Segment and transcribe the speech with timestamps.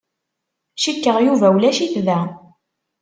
[0.81, 2.19] Cikkeɣ Yuba ulac-it da.